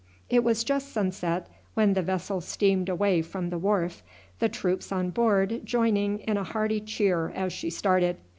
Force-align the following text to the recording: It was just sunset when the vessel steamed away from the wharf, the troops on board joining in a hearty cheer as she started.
It 0.31 0.43
was 0.43 0.63
just 0.63 0.91
sunset 0.91 1.45
when 1.75 1.93
the 1.93 2.01
vessel 2.01 2.41
steamed 2.41 2.89
away 2.89 3.21
from 3.21 3.51
the 3.51 3.59
wharf, 3.59 4.01
the 4.39 4.49
troops 4.49 4.91
on 4.91 5.11
board 5.11 5.61
joining 5.63 6.21
in 6.21 6.37
a 6.37 6.43
hearty 6.43 6.79
cheer 6.81 7.29
as 7.35 7.53
she 7.53 7.69
started. 7.69 8.17